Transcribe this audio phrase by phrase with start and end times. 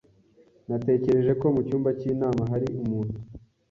[0.67, 3.17] Natekereje ko mucyumba cy'inama hari umuntu.